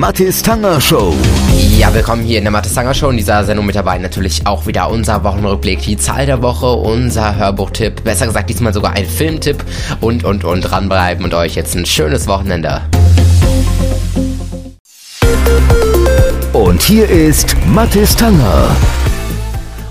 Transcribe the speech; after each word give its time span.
Mathis 0.00 0.40
Tanger 0.40 0.80
Show. 0.80 1.14
Ja, 1.76 1.92
willkommen 1.92 2.22
hier 2.22 2.38
in 2.38 2.44
der 2.44 2.50
Mathis 2.50 2.72
Tanger 2.72 2.94
Show. 2.94 3.10
In 3.10 3.18
dieser 3.18 3.44
Sendung 3.44 3.66
mit 3.66 3.76
dabei 3.76 3.98
natürlich 3.98 4.46
auch 4.46 4.66
wieder 4.66 4.88
unser 4.88 5.24
Wochenrückblick, 5.24 5.82
die 5.82 5.98
Zahl 5.98 6.24
der 6.24 6.40
Woche, 6.40 6.72
unser 6.72 7.36
Hörbuchtipp, 7.36 8.02
besser 8.02 8.24
gesagt 8.26 8.48
diesmal 8.48 8.72
sogar 8.72 8.94
ein 8.94 9.04
Filmtipp 9.04 9.62
und 10.00 10.24
und 10.24 10.42
und 10.42 10.62
dranbleiben 10.62 11.22
und 11.22 11.34
euch 11.34 11.54
jetzt 11.54 11.74
ein 11.74 11.84
schönes 11.84 12.26
Wochenende. 12.28 12.80
Und 16.54 16.80
hier 16.80 17.06
ist 17.06 17.54
Mathis 17.66 18.16
Tanger. 18.16 18.74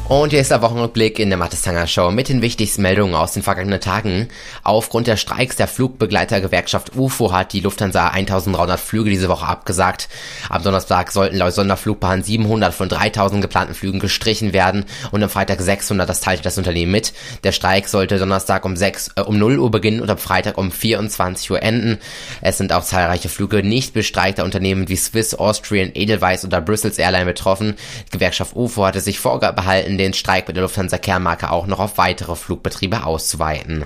Und 0.10 0.32
hier 0.32 0.42
ist 0.42 0.50
der 0.50 0.64
Wochenrückblick 0.64 1.20
in 1.20 1.30
der 1.30 1.38
Mattestanger 1.38 1.86
Show 1.86 2.10
mit 2.10 2.30
den 2.30 2.42
wichtigsten 2.42 2.82
Meldungen 2.82 3.14
aus 3.14 3.34
den 3.34 3.44
vergangenen 3.44 3.80
Tagen. 3.80 4.28
Aufgrund 4.64 5.06
der 5.06 5.18
Streiks 5.18 5.56
der 5.56 5.68
Flugbegleitergewerkschaft 5.68 6.96
UFO 6.96 7.32
hat 7.32 7.54
die 7.54 7.60
Lufthansa 7.60 8.08
1300 8.08 8.80
Flüge 8.80 9.12
diese 9.12 9.30
Woche 9.30 9.46
abgesagt. 9.46 10.10
Am 10.50 10.64
Donnerstag 10.64 11.12
sollten 11.12 11.38
laut 11.38 11.54
Sonderflugbahn 11.54 12.24
700 12.24 12.74
von 12.74 12.90
3000 12.90 13.40
geplanten 13.40 13.76
Flügen 13.76 14.00
gestrichen 14.00 14.52
werden 14.52 14.86
und 15.12 15.22
am 15.22 15.30
Freitag 15.30 15.62
600, 15.62 16.10
das 16.10 16.22
teilte 16.22 16.42
das 16.42 16.58
Unternehmen 16.58 16.92
mit. 16.92 17.14
Der 17.44 17.52
Streik 17.52 17.88
sollte 17.88 18.18
Donnerstag 18.18 18.66
um 18.66 18.76
6, 18.76 19.12
äh, 19.16 19.22
um 19.22 19.38
0 19.38 19.60
Uhr 19.60 19.70
beginnen 19.70 20.02
und 20.02 20.10
am 20.10 20.18
Freitag 20.18 20.58
um 20.58 20.72
24 20.72 21.52
Uhr 21.52 21.62
enden. 21.62 22.00
Es 22.42 22.58
sind 22.58 22.74
auch 22.74 22.84
zahlreiche 22.84 23.30
Flüge 23.30 23.62
nicht 23.62 23.94
bestreikter 23.94 24.44
Unternehmen 24.44 24.90
wie 24.90 24.96
Swiss, 24.96 25.36
Austrian, 25.36 25.92
Edelweiss 25.94 26.44
oder 26.44 26.62
Brussels 26.62 26.98
Airline 26.98 27.26
betroffen. 27.26 27.76
Die 28.08 28.18
Gewerkschaft 28.18 28.56
UFO 28.56 28.86
hatte 28.86 29.02
sich 29.02 29.20
vorgehalten, 29.20 29.99
den 30.00 30.14
Streik 30.14 30.48
mit 30.48 30.56
der 30.56 30.64
Lufthansa 30.64 30.98
Kernmarke 30.98 31.52
auch 31.52 31.68
noch 31.68 31.80
auf 31.80 31.98
weitere 31.98 32.36
Flugbetriebe 32.36 33.04
auszuweiten. 33.04 33.86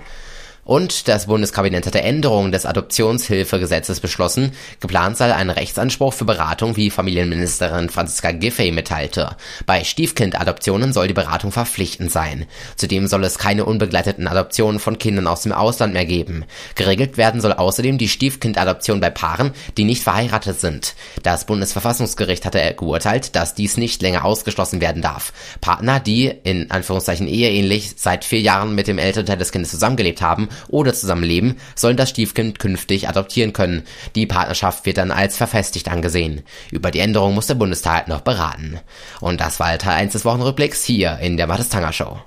Und 0.66 1.10
das 1.10 1.26
Bundeskabinett 1.26 1.86
hatte 1.86 2.02
Änderungen 2.02 2.54
des 2.54 2.66
Adoptionshilfegesetzes 2.66 4.00
beschlossen. 4.00 4.54
Geplant 4.80 5.18
sei 5.18 5.36
ein 5.36 5.50
Rechtsanspruch 5.50 6.14
für 6.14 6.24
Beratung, 6.24 6.78
wie 6.78 6.90
Familienministerin 6.90 7.90
Franziska 7.90 8.32
Giffey 8.32 8.72
mitteilte. 8.72 9.36
Bei 9.66 9.84
Stiefkindadoptionen 9.84 10.94
soll 10.94 11.10
die 11.10 11.14
Beratung 11.14 11.52
verpflichtend 11.52 12.12
sein. 12.12 12.46
Zudem 12.78 13.08
soll 13.08 13.26
es 13.26 13.38
keine 13.38 13.66
unbegleiteten 13.66 14.26
Adoptionen 14.26 14.80
von 14.80 14.98
Kindern 14.98 15.28
aus 15.28 15.42
dem 15.42 15.52
Ausland 15.52 15.94
mehr 15.94 16.06
geben. 16.06 16.46
Geregelt 16.76 17.18
werden 17.18 17.42
soll 17.42 17.52
außerdem 17.52 17.98
die 17.98 18.08
Stiefkindadoption 18.08 19.02
bei 19.02 19.10
Paaren, 19.10 19.52
die 19.76 19.84
nicht 19.84 20.04
verheiratet 20.04 20.62
sind. 20.62 20.96
Das 21.24 21.46
Bundesverfassungsgericht 21.46 22.46
hatte 22.46 22.74
geurteilt, 22.78 23.36
dass 23.36 23.54
dies 23.54 23.76
nicht 23.76 24.02
länger 24.02 24.24
ausgeschlossen 24.24 24.80
werden 24.80 25.02
darf. 25.02 25.34
Partner, 25.60 26.00
die 26.00 26.28
in 26.28 26.72
Anführungszeichen 26.72 27.28
eheähnlich 27.28 27.96
seit 27.98 28.24
vier 28.24 28.40
Jahren 28.40 28.76
mit 28.76 28.88
dem 28.88 28.98
Elternteil 28.98 29.38
des 29.38 29.52
Kindes 29.52 29.72
zusammengelebt 29.72 30.22
haben, 30.22 30.48
oder 30.68 30.94
zusammenleben, 30.94 31.56
sollen 31.76 31.98
das 31.98 32.10
Stiefkind 32.10 32.60
künftig 32.60 33.10
adoptieren 33.10 33.54
können. 33.54 33.84
Die 34.16 34.26
Partnerschaft 34.26 34.86
wird 34.86 34.98
dann 34.98 35.12
als 35.12 35.38
verfestigt 35.38 35.90
angesehen. 35.90 36.42
Über 36.72 36.92
die 36.92 37.00
Änderung 37.00 37.34
muss 37.34 37.48
der 37.48 37.56
Bundestag 37.56 38.08
noch 38.08 38.22
beraten. 38.22 38.80
Und 39.20 39.42
das 39.42 39.60
war 39.60 39.78
Teil 39.78 39.96
1 39.96 40.14
des 40.14 40.26
Wochenrückblicks 40.26 40.84
hier 40.84 41.20
in 41.20 41.38
der 41.38 41.48
Mattes 41.48 41.70
Tanger 41.70 41.94
Show. 41.94 42.20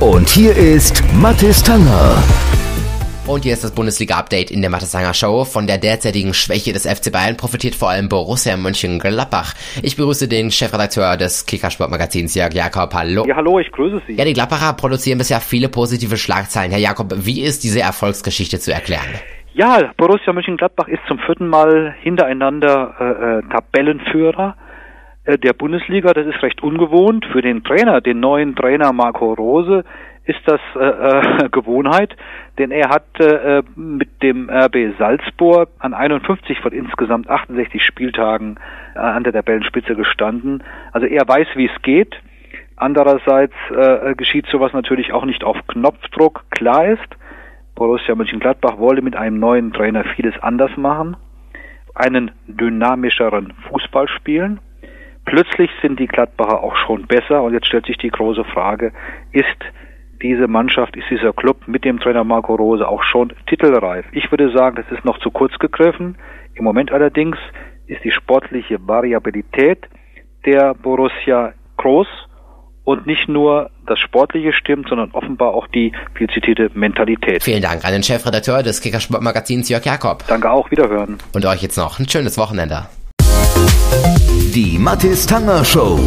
Und 0.00 0.28
hier 0.28 0.56
ist 0.56 1.02
Mathis 1.12 1.62
Tanger. 1.62 2.22
Und 3.30 3.44
hier 3.44 3.52
ist 3.52 3.62
das 3.62 3.72
Bundesliga-Update 3.72 4.50
in 4.50 4.60
der 4.60 4.70
Mattesanger 4.70 5.14
Show. 5.14 5.44
Von 5.44 5.68
der 5.68 5.78
derzeitigen 5.78 6.34
Schwäche 6.34 6.72
des 6.72 6.84
FC 6.84 7.12
Bayern 7.12 7.36
profitiert 7.36 7.76
vor 7.76 7.88
allem 7.88 8.08
Borussia 8.08 8.56
Mönchengladbach. 8.56 9.54
Ich 9.84 9.96
begrüße 9.96 10.26
den 10.26 10.50
Chefredakteur 10.50 11.16
des 11.16 11.46
Kickersportmagazins, 11.46 12.34
Jörg 12.34 12.52
Jakob. 12.52 12.92
Hallo. 12.92 13.24
Ja, 13.28 13.36
hallo, 13.36 13.60
ich 13.60 13.70
grüße 13.70 14.02
Sie. 14.08 14.14
Ja, 14.14 14.24
die 14.24 14.32
Gladbacher 14.32 14.72
produzieren 14.72 15.18
bisher 15.18 15.38
viele 15.38 15.68
positive 15.68 16.16
Schlagzeilen. 16.16 16.72
Herr 16.72 16.80
Jakob, 16.80 17.14
wie 17.24 17.42
ist 17.42 17.62
diese 17.62 17.78
Erfolgsgeschichte 17.78 18.58
zu 18.58 18.72
erklären? 18.72 19.06
Ja, 19.54 19.92
Borussia 19.96 20.32
Mönchengladbach 20.32 20.88
ist 20.88 21.02
zum 21.06 21.20
vierten 21.20 21.46
Mal 21.46 21.94
hintereinander 22.02 22.96
äh, 22.98 23.04
äh, 23.38 23.42
Tabellenführer 23.48 24.56
äh, 25.22 25.38
der 25.38 25.52
Bundesliga. 25.52 26.12
Das 26.14 26.26
ist 26.26 26.42
recht 26.42 26.64
ungewohnt 26.64 27.24
für 27.30 27.42
den 27.42 27.62
Trainer, 27.62 28.00
den 28.00 28.18
neuen 28.18 28.56
Trainer 28.56 28.92
Marco 28.92 29.34
Rose 29.34 29.84
ist 30.30 30.40
das 30.46 30.60
äh, 30.76 30.78
äh, 30.78 31.48
Gewohnheit, 31.50 32.16
denn 32.58 32.70
er 32.70 32.88
hat 32.88 33.18
äh, 33.18 33.62
mit 33.74 34.22
dem 34.22 34.48
RB 34.48 34.96
Salzburg 34.98 35.70
an 35.80 35.92
51 35.92 36.60
von 36.60 36.72
insgesamt 36.72 37.28
68 37.28 37.82
Spieltagen 37.82 38.58
äh, 38.94 38.98
an 38.98 39.24
der 39.24 39.32
Tabellenspitze 39.32 39.96
gestanden. 39.96 40.62
Also 40.92 41.06
er 41.06 41.26
weiß, 41.26 41.48
wie 41.56 41.66
es 41.66 41.82
geht. 41.82 42.14
Andererseits 42.76 43.54
äh, 43.70 44.14
geschieht 44.14 44.46
sowas 44.46 44.72
natürlich 44.72 45.12
auch 45.12 45.24
nicht 45.24 45.44
auf 45.44 45.56
Knopfdruck. 45.66 46.44
Klar 46.50 46.86
ist, 46.86 47.16
Borussia 47.74 48.14
Mönchengladbach 48.14 48.78
wollte 48.78 49.02
mit 49.02 49.16
einem 49.16 49.38
neuen 49.38 49.72
Trainer 49.72 50.04
vieles 50.16 50.34
anders 50.42 50.76
machen, 50.76 51.16
einen 51.94 52.30
dynamischeren 52.46 53.52
Fußball 53.68 54.08
spielen. 54.08 54.60
Plötzlich 55.24 55.70
sind 55.82 55.98
die 56.00 56.06
Gladbacher 56.06 56.62
auch 56.62 56.76
schon 56.76 57.06
besser 57.06 57.42
und 57.42 57.52
jetzt 57.52 57.66
stellt 57.66 57.86
sich 57.86 57.98
die 57.98 58.10
große 58.10 58.44
Frage, 58.44 58.92
ist 59.32 59.46
diese 60.22 60.46
Mannschaft, 60.46 60.96
ist 60.96 61.08
dieser 61.10 61.32
Club 61.32 61.66
mit 61.66 61.84
dem 61.84 61.98
Trainer 61.98 62.24
Marco 62.24 62.54
Rose 62.54 62.86
auch 62.86 63.02
schon 63.02 63.32
titelreif. 63.46 64.04
Ich 64.12 64.30
würde 64.30 64.52
sagen, 64.52 64.76
das 64.76 64.86
ist 64.96 65.04
noch 65.04 65.18
zu 65.20 65.30
kurz 65.30 65.58
gegriffen. 65.58 66.16
Im 66.54 66.64
Moment 66.64 66.92
allerdings 66.92 67.36
ist 67.86 68.04
die 68.04 68.10
sportliche 68.10 68.78
Variabilität 68.86 69.88
der 70.44 70.74
Borussia 70.74 71.52
groß 71.76 72.06
und 72.84 73.06
nicht 73.06 73.28
nur 73.28 73.70
das 73.86 73.98
Sportliche 73.98 74.52
stimmt, 74.52 74.88
sondern 74.88 75.10
offenbar 75.12 75.54
auch 75.54 75.66
die 75.68 75.92
viel 76.14 76.28
zitierte 76.28 76.70
Mentalität. 76.74 77.42
Vielen 77.42 77.62
Dank 77.62 77.84
an 77.84 77.92
den 77.92 78.02
Chefredakteur 78.02 78.62
des 78.62 78.80
Kickersportmagazins 78.80 79.68
Jörg 79.68 79.84
Jakob. 79.84 80.24
Danke 80.26 80.50
auch, 80.50 80.70
wiederhören. 80.70 81.18
Und 81.32 81.44
euch 81.44 81.62
jetzt 81.62 81.76
noch 81.76 81.98
ein 81.98 82.08
schönes 82.08 82.38
Wochenende. 82.38 82.86
Die 84.54 84.78
Mathis 84.78 85.26
Tanger 85.26 85.64
Show. 85.64 86.00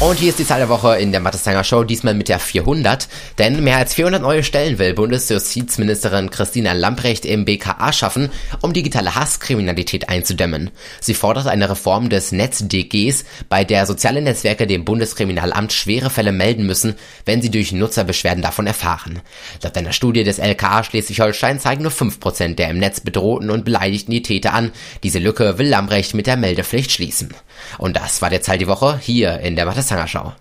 Und 0.00 0.20
hier 0.20 0.28
ist 0.28 0.38
die 0.38 0.46
Zahl 0.46 0.60
der 0.60 0.68
Woche 0.68 0.96
in 0.98 1.10
der 1.10 1.20
Mattestanger 1.20 1.64
Show, 1.64 1.82
diesmal 1.82 2.14
mit 2.14 2.28
der 2.28 2.38
400. 2.38 3.08
Denn 3.36 3.64
mehr 3.64 3.78
als 3.78 3.94
400 3.94 4.22
neue 4.22 4.44
Stellen 4.44 4.78
will 4.78 4.94
Bundesjustizministerin 4.94 6.30
Christina 6.30 6.72
Lamprecht 6.72 7.24
im 7.26 7.44
BKA 7.44 7.92
schaffen, 7.92 8.30
um 8.60 8.72
digitale 8.72 9.16
Hasskriminalität 9.16 10.08
einzudämmen. 10.08 10.70
Sie 11.00 11.14
fordert 11.14 11.48
eine 11.48 11.68
Reform 11.68 12.10
des 12.10 12.30
NetzDGs, 12.30 13.24
bei 13.48 13.64
der 13.64 13.86
soziale 13.86 14.22
Netzwerke 14.22 14.68
dem 14.68 14.84
Bundeskriminalamt 14.84 15.72
schwere 15.72 16.10
Fälle 16.10 16.30
melden 16.30 16.64
müssen, 16.64 16.94
wenn 17.24 17.42
sie 17.42 17.50
durch 17.50 17.72
Nutzerbeschwerden 17.72 18.40
davon 18.40 18.68
erfahren. 18.68 19.20
Laut 19.64 19.76
einer 19.76 19.92
Studie 19.92 20.22
des 20.22 20.38
LKA 20.38 20.84
Schleswig-Holstein 20.84 21.58
zeigen 21.58 21.82
nur 21.82 21.90
5% 21.90 22.54
der 22.54 22.70
im 22.70 22.78
Netz 22.78 23.00
bedrohten 23.00 23.50
und 23.50 23.64
beleidigten 23.64 24.12
die 24.12 24.22
Täter 24.22 24.54
an. 24.54 24.70
Diese 25.02 25.18
Lücke 25.18 25.58
will 25.58 25.66
Lamprecht 25.66 26.14
mit 26.14 26.28
der 26.28 26.36
Meldepflicht 26.36 26.92
schließen. 26.92 27.34
Und 27.78 27.96
das 27.96 28.22
war 28.22 28.30
der 28.30 28.42
Zahl 28.42 28.58
die 28.58 28.68
Woche 28.68 28.96
hier 29.02 29.40
in 29.40 29.56
der 29.56 29.66
Mattes 29.88 29.96
Tanger 29.96 30.06
Show. 30.06 30.32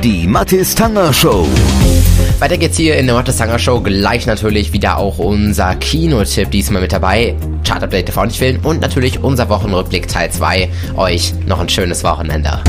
Die 0.00 0.26
Mathis 0.28 0.74
Tanger 0.76 1.12
Show. 1.12 1.48
Weiter 2.38 2.56
geht's 2.56 2.76
hier 2.76 2.98
in 2.98 3.06
der 3.06 3.16
Mathis 3.16 3.36
Tanger 3.36 3.58
Show. 3.58 3.80
Gleich 3.80 4.26
natürlich 4.26 4.72
wieder 4.72 4.96
auch 4.96 5.18
unser 5.18 5.74
Kinotipp 5.74 6.52
diesmal 6.52 6.82
mit 6.82 6.92
dabei. 6.92 7.34
Chart 7.66 7.82
Update 7.82 8.06
TV 8.06 8.26
nicht 8.26 8.38
fehlen 8.38 8.60
und 8.62 8.80
natürlich 8.80 9.24
unser 9.24 9.48
Wochenrückblick 9.48 10.06
Teil 10.06 10.30
2. 10.30 10.70
Euch 10.96 11.34
noch 11.46 11.58
ein 11.58 11.68
schönes 11.68 12.04
Wochenende. 12.04 12.62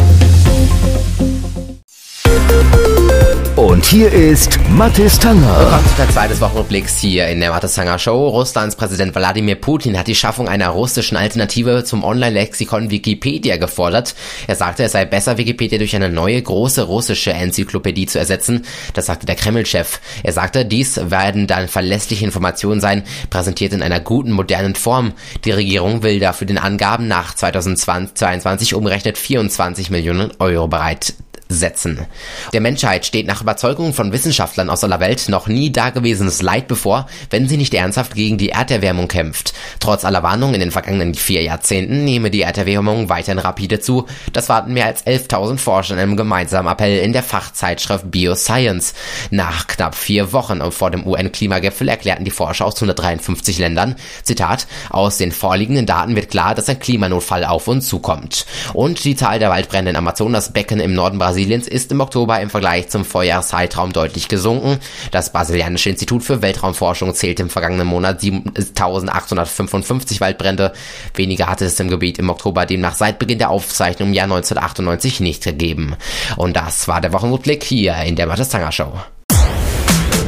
Und 3.61 3.85
hier 3.85 4.11
ist 4.11 4.57
Mathis 4.72 5.19
Tanger. 5.19 5.59
Willkommen 5.59 5.85
zu 5.85 5.95
Teil 5.95 6.09
2 6.09 6.27
des 6.29 6.99
hier 6.99 7.27
in 7.27 7.39
der 7.39 7.51
Mathis 7.51 7.75
Tanger 7.75 7.99
Show. 7.99 8.29
Russlands 8.29 8.75
Präsident 8.75 9.13
Wladimir 9.13 9.53
Putin 9.53 9.99
hat 9.99 10.07
die 10.07 10.16
Schaffung 10.16 10.49
einer 10.49 10.69
russischen 10.69 11.16
Alternative 11.16 11.83
zum 11.83 12.03
Online-Lexikon 12.03 12.89
Wikipedia 12.89 13.57
gefordert. 13.57 14.16
Er 14.47 14.55
sagte, 14.55 14.85
es 14.85 14.94
sei 14.94 15.05
besser, 15.05 15.38
Wikipedia 15.38 15.77
durch 15.77 15.95
eine 15.95 16.09
neue 16.09 16.41
große 16.41 16.81
russische 16.81 17.33
Enzyklopädie 17.33 18.07
zu 18.07 18.17
ersetzen. 18.17 18.66
Das 18.95 19.05
sagte 19.05 19.27
der 19.27 19.35
Kreml-Chef. 19.35 20.00
Er 20.23 20.33
sagte, 20.33 20.66
dies 20.66 21.11
werden 21.11 21.45
dann 21.45 21.67
verlässliche 21.67 22.25
Informationen 22.25 22.81
sein, 22.81 23.03
präsentiert 23.29 23.74
in 23.74 23.83
einer 23.83 24.00
guten, 24.00 24.31
modernen 24.31 24.74
Form. 24.74 25.13
Die 25.45 25.51
Regierung 25.51 26.01
will 26.01 26.19
dafür 26.19 26.47
den 26.47 26.57
Angaben 26.57 27.07
nach 27.07 27.36
2022 27.36 28.74
umgerechnet 28.74 29.19
24 29.19 29.91
Millionen 29.91 30.31
Euro 30.39 30.68
bereit 30.68 31.13
setzen. 31.53 32.06
Der 32.53 32.62
Menschheit 32.62 33.06
steht 33.06 33.27
nach 33.27 33.42
Überzeugung 33.42 33.94
von 33.94 34.12
Wissenschaftlern 34.12 34.69
aus 34.69 34.83
aller 34.83 35.00
Welt 35.00 35.30
noch 35.30 35.48
nie 35.48 35.71
dagewesenes 35.71 36.42
Leid 36.42 36.68
bevor, 36.68 37.07
wenn 37.30 37.48
sie 37.48 37.57
nicht 37.57 37.74
ernsthaft 37.74 38.15
gegen 38.15 38.38
die 38.38 38.50
Erderwärmung 38.50 39.07
kämpft. 39.07 39.53
Trotz 39.80 40.06
aller 40.06 40.24
Warnungen 40.24 40.56
in 40.56 40.62
den 40.62 40.71
vergangenen 40.71 41.13
vier 41.13 41.42
Jahrzehnten 41.44 42.03
nehme 42.03 42.31
die 42.31 42.42
Erderwärmung 42.42 43.09
weiterhin 43.09 43.39
rapide 43.39 43.80
zu. 43.80 44.07
Das 44.33 44.50
warten 44.50 44.74
mehr 44.74 44.86
als 44.86 45.06
11.000 45.06 45.57
Forscher 45.57 45.94
in 45.94 46.00
einem 46.00 46.18
gemeinsamen 46.18 46.71
Appell 46.71 47.00
in 47.00 47.13
der 47.13 47.24
Fachzeitschrift 47.24 48.09
Bioscience. 48.09 48.94
Nach 49.30 49.68
knapp 49.68 49.95
vier 49.95 50.33
Wochen 50.33 50.62
vor 50.71 50.92
dem 50.92 51.06
UN-Klimagipfel 51.06 51.88
erklärten 51.88 52.25
die 52.25 52.31
Forscher 52.31 52.65
aus 52.65 52.75
153 52.75 53.59
Ländern, 53.59 53.95
Zitat, 54.24 54.68
aus 54.89 55.18
den 55.18 55.31
vorliegenden 55.31 55.86
Daten 55.86 56.15
wird 56.15 56.30
klar, 56.30 56.56
dass 56.56 56.69
ein 56.69 56.80
Klimanotfall 56.80 57.44
auf 57.45 57.68
uns 57.68 57.88
zukommt. 57.88 58.45
Und 58.74 59.03
die 59.03 59.15
Zahl 59.15 59.39
der 59.39 59.50
Waldbrände 59.50 59.92
in 59.92 59.98
Amazonasbecken 59.98 60.80
im 60.80 60.94
Norden 60.94 61.18
Brasiliens 61.18 61.40
Brasiliens 61.41 61.67
ist 61.67 61.91
im 61.91 62.01
Oktober 62.01 62.39
im 62.39 62.51
Vergleich 62.51 62.89
zum 62.89 63.03
Vorjahreszeitraum 63.03 63.93
deutlich 63.93 64.27
gesunken. 64.27 64.77
Das 65.09 65.31
brasilianische 65.31 65.89
Institut 65.89 66.23
für 66.23 66.43
Weltraumforschung 66.43 67.15
zählte 67.15 67.41
im 67.41 67.49
vergangenen 67.49 67.88
Monat 67.88 68.21
7855 68.21 70.21
Waldbrände. 70.21 70.71
Weniger 71.15 71.47
hatte 71.47 71.65
es 71.65 71.79
im 71.79 71.88
Gebiet 71.88 72.19
im 72.19 72.29
Oktober 72.29 72.67
demnach 72.67 72.93
seit 72.93 73.17
Beginn 73.17 73.39
der 73.39 73.49
Aufzeichnung 73.49 74.09
im 74.09 74.13
Jahr 74.13 74.25
1998 74.25 75.19
nicht 75.19 75.43
gegeben. 75.43 75.95
Und 76.38 76.55
das 76.55 76.88
war 76.88 77.01
der 77.01 77.11
Wochenrückblick 77.11 77.63
hier 77.63 77.95
in 78.05 78.15
der 78.15 78.27
Mattes 78.27 78.49
Tanger 78.49 78.71
Show. 78.71 78.93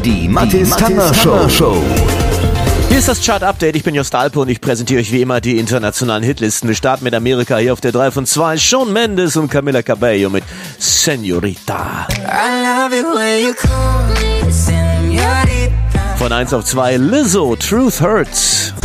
Die 0.03 0.27
Mathis 0.27 0.71
Tanger 0.71 1.13
Show. 1.13 1.83
Hier 2.93 2.99
ist 2.99 3.07
das 3.07 3.25
Chart-Update. 3.25 3.75
Ich 3.75 3.83
bin 3.83 3.95
Jost 3.95 4.13
Alpe 4.13 4.39
und 4.39 4.49
ich 4.49 4.61
präsentiere 4.61 4.99
euch 4.99 5.11
wie 5.11 5.23
immer 5.23 5.41
die 5.41 5.57
internationalen 5.57 6.21
Hitlisten. 6.21 6.69
Wir 6.69 6.75
starten 6.75 7.03
mit 7.03 7.15
Amerika 7.15 7.57
hier 7.57 7.73
auf 7.73 7.81
der 7.81 7.91
3 7.91 8.11
von 8.11 8.27
2. 8.27 8.55
Shawn 8.57 8.93
Mendes 8.93 9.35
und 9.35 9.49
Camila 9.49 9.81
Cabello 9.81 10.29
mit 10.29 10.43
Senorita. 10.77 12.07
Von 16.19 16.31
1 16.31 16.53
auf 16.53 16.65
2 16.65 16.97
Lizzo, 16.97 17.55
Truth 17.55 17.99
Hurts. 17.99 18.75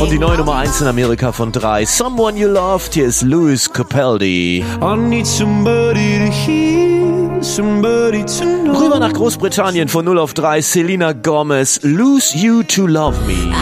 Und 0.00 0.10
die 0.10 0.18
neue 0.18 0.38
Nummer 0.38 0.56
1 0.56 0.80
in 0.80 0.88
Amerika 0.88 1.30
von 1.30 1.52
3, 1.52 1.86
Someone 1.86 2.36
You 2.36 2.48
Loved. 2.48 2.94
Hier 2.94 3.06
ist 3.06 3.22
Louis 3.22 3.72
Capaldi. 3.72 4.64
I 4.82 4.96
need 4.96 5.24
somebody 5.24 6.18
to 6.18 6.32
hear. 6.32 7.03
Rüber 7.44 8.98
nach 8.98 9.12
Großbritannien 9.12 9.88
von 9.88 10.06
0 10.06 10.18
auf 10.18 10.32
3, 10.32 10.62
Selena 10.62 11.12
Gomez, 11.12 11.78
Lose 11.82 12.34
You 12.34 12.62
to 12.62 12.86
Love 12.86 13.18
Me. 13.26 13.54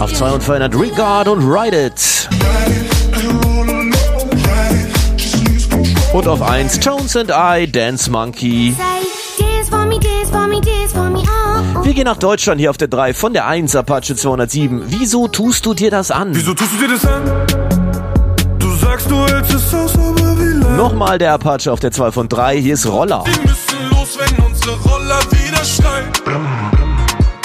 Auf 0.00 0.12
2 0.12 0.32
und 0.32 0.42
verändert 0.42 0.74
Regard 0.74 1.28
und 1.28 1.48
Ride 1.48 1.86
It. 1.86 2.28
Und 6.12 6.26
auf 6.26 6.42
1 6.42 6.80
Tones 6.80 7.16
and 7.16 7.30
I, 7.30 7.70
Dance 7.70 8.10
Monkey. 8.10 8.74
Oh, 8.76 9.78
oh. 11.78 11.84
Wir 11.84 11.94
gehen 11.94 12.04
nach 12.04 12.16
Deutschland 12.16 12.60
hier 12.60 12.70
auf 12.70 12.78
der 12.78 12.88
3 12.88 13.14
von 13.14 13.32
der 13.32 13.46
1 13.46 13.76
Apache 13.76 14.16
207. 14.16 14.86
Wieso 14.88 15.28
tust 15.28 15.64
du 15.66 15.74
dir 15.74 15.92
das 15.92 16.10
an? 16.10 16.30
Wieso 16.34 16.52
tust 16.52 16.72
du 16.72 16.78
dir 16.78 16.88
das 16.88 17.06
an? 17.06 17.81
Sagst, 19.02 19.10
du 19.10 19.26
hältst 19.26 19.54
es 19.54 19.74
aus, 19.74 19.94
aber 19.94 20.38
wie 20.38 20.58
lange? 20.58 20.76
Nochmal 20.76 21.18
der 21.18 21.32
Apache 21.32 21.72
auf 21.72 21.80
der 21.80 21.90
2 21.90 22.12
von 22.12 22.28
3. 22.28 22.60
Hier 22.60 22.74
ist 22.74 22.86
Roller. 22.86 23.24
Wir 23.24 23.42
müssen 23.42 23.90
los, 23.90 24.18
wenn 24.18 24.44
unsere 24.44 24.76
Roller 24.80 25.18
wieder 25.30 25.64
schreien. 25.64 26.08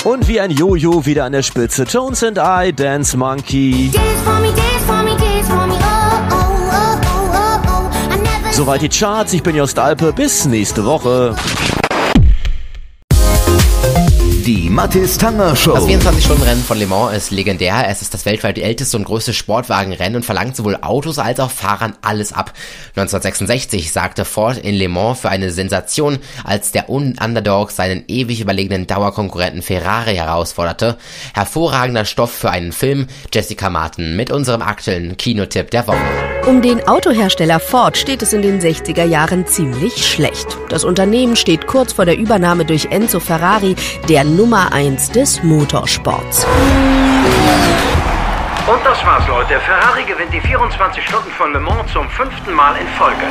Und 0.04 0.28
wie 0.28 0.40
ein 0.40 0.52
Jojo 0.52 1.06
wieder 1.06 1.26
an 1.26 1.32
der 1.32 1.42
Spitze. 1.42 1.86
Tones 1.86 2.24
and 2.24 2.38
I, 2.38 2.72
Dance 2.74 3.18
Monkey. 3.18 3.92
Dance 3.92 4.08
for 4.24 4.40
me, 4.40 4.48
dance 4.48 4.86
for 4.86 5.04
me, 5.04 5.18
dance 5.18 5.48
for 5.48 5.68
me, 5.68 5.76
oh, 5.80 6.28
oh, 6.32 6.46
oh, 6.72 7.00
oh, 7.04 7.30
oh, 7.34 7.60
oh. 7.68 8.14
I 8.14 8.18
never 8.18 8.54
Soweit 8.54 8.82
die 8.82 8.90
Charts. 8.90 9.34
Ich 9.34 9.42
bin 9.42 9.56
Jost 9.56 9.80
Alpe. 9.80 10.14
Bis 10.14 10.46
nächste 10.46 10.86
Woche. 10.86 11.36
Die 14.48 14.70
Mathis 14.70 15.18
Tanger 15.18 15.58
Show. 15.58 15.74
Das 15.74 15.86
24-Stunden-Rennen 15.86 16.64
von 16.64 16.78
Le 16.80 16.88
Mans 16.88 17.14
ist 17.18 17.32
legendär. 17.32 17.86
Es 17.90 18.02
ist 18.02 18.14
das 18.14 18.26
weltweit 18.26 18.58
älteste 18.58 18.96
und 18.96 19.04
größte 19.04 19.34
Sportwagenrennen 19.34 20.16
und 20.16 20.24
verlangt 20.24 20.56
sowohl 20.56 20.78
Autos 20.78 21.20
als 21.20 21.42
auch 21.42 21.52
Fahrern 21.52 21.98
alles 22.02 22.32
ab. 22.32 22.54
1966 22.96 23.92
sagte 23.92 24.24
Ford 24.24 24.58
in 24.58 24.76
Le 24.76 24.88
Mans 24.88 25.20
für 25.20 25.28
eine 25.28 25.52
Sensation, 25.52 26.20
als 26.46 26.72
der 26.72 26.90
Underdog 26.90 27.72
seinen 27.72 28.06
ewig 28.08 28.40
überlegenen 28.40 28.88
Dauerkonkurrenten 28.88 29.62
Ferrari 29.62 30.16
herausforderte. 30.16 30.98
Hervorragender 31.34 32.06
Stoff 32.06 32.32
für 32.32 32.50
einen 32.50 32.72
Film. 32.72 33.08
Jessica 33.34 33.70
Martin 33.70 34.16
mit 34.16 34.32
unserem 34.32 34.62
aktuellen 34.62 35.18
Kinotipp 35.18 35.72
der 35.72 35.88
Woche. 35.88 36.37
Um 36.48 36.62
den 36.62 36.88
Autohersteller 36.88 37.60
Ford 37.60 37.98
steht 37.98 38.22
es 38.22 38.32
in 38.32 38.42
den 38.42 38.62
60er 38.62 39.04
Jahren 39.04 39.46
ziemlich 39.46 40.08
schlecht. 40.08 40.58
Das 40.70 40.86
Unternehmen 40.86 41.36
steht 41.36 41.68
kurz 41.68 41.92
vor 41.92 42.06
der 42.06 42.18
Übernahme 42.18 42.64
durch 42.64 42.86
Enzo 42.86 43.20
Ferrari, 43.20 43.76
der 44.08 44.24
Nummer 44.24 44.72
1 44.72 45.12
des 45.12 45.44
Motorsports. 45.44 46.46
Und 48.66 48.80
das 48.86 49.06
war's, 49.06 49.28
Leute. 49.28 49.60
Ferrari 49.60 50.06
gewinnt 50.06 50.34
die 50.34 50.40
24 50.40 51.04
Stunden 51.04 51.30
von 51.32 51.52
Le 51.52 51.60
Mans 51.60 51.92
zum 51.92 52.08
fünften 52.08 52.54
Mal 52.54 52.78
in 52.80 52.88
Folge. 52.98 53.28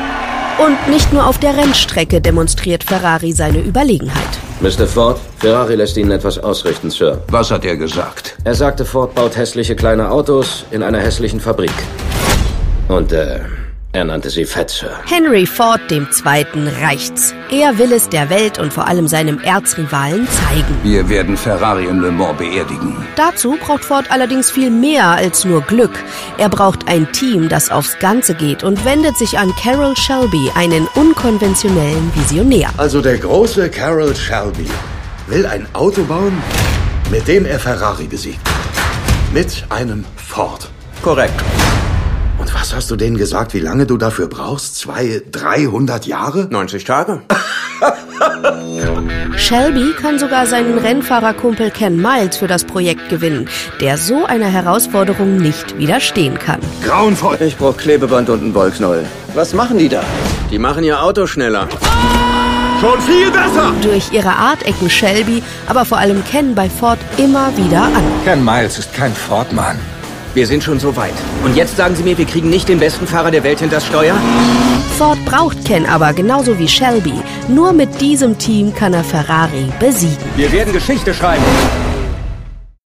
Und 0.58 0.86
nicht 0.92 1.10
nur 1.10 1.26
auf 1.26 1.38
der 1.38 1.56
Rennstrecke 1.56 2.20
demonstriert 2.20 2.84
Ferrari 2.84 3.32
seine 3.32 3.60
Überlegenheit. 3.60 4.28
Mr. 4.60 4.86
Ford, 4.86 5.18
Ferrari 5.38 5.76
lässt 5.76 5.96
Ihnen 5.96 6.10
etwas 6.10 6.38
ausrichten, 6.38 6.90
Sir. 6.90 7.22
Was 7.28 7.50
hat 7.50 7.64
er 7.64 7.78
gesagt? 7.78 8.36
Er 8.44 8.54
sagte, 8.54 8.84
Ford 8.84 9.14
baut 9.14 9.38
hässliche 9.38 9.74
kleine 9.74 10.10
Autos 10.10 10.66
in 10.70 10.82
einer 10.82 11.00
hässlichen 11.00 11.40
Fabrik. 11.40 11.72
Und, 12.88 13.12
äh, 13.12 13.40
er 13.96 14.04
nannte 14.04 14.28
sie 14.28 14.44
Fett, 14.44 14.68
Sir. 14.68 14.90
Henry 15.06 15.46
Ford 15.46 15.80
II. 15.90 16.06
reicht's. 16.82 17.32
Er 17.50 17.78
will 17.78 17.92
es 17.92 18.10
der 18.10 18.28
Welt 18.28 18.58
und 18.58 18.70
vor 18.70 18.86
allem 18.86 19.08
seinem 19.08 19.38
Erzrivalen 19.38 20.28
zeigen. 20.28 20.74
Wir 20.82 21.08
werden 21.08 21.34
Ferrari 21.34 21.86
in 21.86 22.02
Le 22.02 22.12
Mans 22.12 22.36
beerdigen. 22.36 22.94
Dazu 23.16 23.56
braucht 23.58 23.86
Ford 23.86 24.04
allerdings 24.10 24.50
viel 24.50 24.70
mehr 24.70 25.06
als 25.06 25.46
nur 25.46 25.62
Glück. 25.62 25.98
Er 26.36 26.50
braucht 26.50 26.86
ein 26.88 27.10
Team, 27.12 27.48
das 27.48 27.70
aufs 27.70 27.98
Ganze 27.98 28.34
geht 28.34 28.62
und 28.62 28.84
wendet 28.84 29.16
sich 29.16 29.38
an 29.38 29.50
Carroll 29.62 29.96
Shelby, 29.96 30.50
einen 30.54 30.86
unkonventionellen 30.94 32.12
Visionär. 32.14 32.68
Also 32.76 33.00
der 33.00 33.16
große 33.16 33.70
Carroll 33.70 34.14
Shelby 34.14 34.68
will 35.26 35.46
ein 35.46 35.66
Auto 35.72 36.04
bauen, 36.04 36.36
mit 37.10 37.26
dem 37.26 37.46
er 37.46 37.58
Ferrari 37.58 38.08
besiegt. 38.08 38.46
Mit 39.32 39.64
einem 39.70 40.04
Ford. 40.16 40.68
Korrekt. 41.00 41.42
Und 42.46 42.54
was 42.54 42.72
hast 42.72 42.88
du 42.92 42.96
denen 42.96 43.16
gesagt, 43.16 43.54
wie 43.54 43.58
lange 43.58 43.86
du 43.86 43.96
dafür 43.96 44.28
brauchst? 44.28 44.76
Zwei, 44.76 45.20
300 45.32 46.06
Jahre? 46.06 46.46
90 46.48 46.84
Tage? 46.84 47.22
Shelby 49.36 49.92
kann 50.00 50.20
sogar 50.20 50.46
seinen 50.46 50.78
Rennfahrerkumpel 50.78 51.72
Ken 51.72 52.00
Miles 52.00 52.36
für 52.36 52.46
das 52.46 52.62
Projekt 52.62 53.08
gewinnen, 53.08 53.48
der 53.80 53.98
so 53.98 54.26
einer 54.26 54.46
Herausforderung 54.46 55.38
nicht 55.38 55.76
widerstehen 55.76 56.38
kann. 56.38 56.60
Grauenvoll. 56.84 57.36
Ich 57.40 57.56
brauch 57.56 57.76
Klebeband 57.76 58.30
und 58.30 58.40
einen 58.42 58.54
Wollknäuel. 58.54 59.06
Was 59.34 59.52
machen 59.52 59.78
die 59.78 59.88
da? 59.88 60.04
Die 60.48 60.60
machen 60.60 60.84
ihr 60.84 61.02
Auto 61.02 61.26
schneller. 61.26 61.66
Schon 62.80 63.00
viel 63.00 63.28
besser. 63.32 63.72
Durch 63.82 64.12
ihre 64.12 64.30
Art 64.30 64.64
ecken 64.64 64.88
Shelby, 64.88 65.42
aber 65.66 65.84
vor 65.84 65.98
allem 65.98 66.22
Ken 66.24 66.54
bei 66.54 66.70
Ford 66.70 67.00
immer 67.16 67.50
wieder 67.56 67.82
an. 67.82 68.04
Ken 68.24 68.44
Miles 68.44 68.78
ist 68.78 68.94
kein 68.94 69.12
Fordmann. 69.12 69.76
Wir 70.36 70.46
sind 70.46 70.62
schon 70.62 70.78
so 70.78 70.94
weit. 70.96 71.14
Und 71.46 71.56
jetzt 71.56 71.78
sagen 71.78 71.96
Sie 71.96 72.02
mir, 72.02 72.18
wir 72.18 72.26
kriegen 72.26 72.50
nicht 72.50 72.68
den 72.68 72.78
besten 72.78 73.06
Fahrer 73.06 73.30
der 73.30 73.42
Welt 73.42 73.60
hinters 73.60 73.86
Steuer? 73.86 74.14
Ford 74.98 75.18
braucht 75.24 75.64
Ken 75.64 75.86
aber 75.86 76.12
genauso 76.12 76.58
wie 76.58 76.68
Shelby. 76.68 77.14
Nur 77.48 77.72
mit 77.72 78.02
diesem 78.02 78.36
Team 78.36 78.74
kann 78.74 78.92
er 78.92 79.02
Ferrari 79.02 79.72
besiegen. 79.80 80.18
Wir 80.36 80.52
werden 80.52 80.74
Geschichte 80.74 81.14
schreiben. 81.14 81.42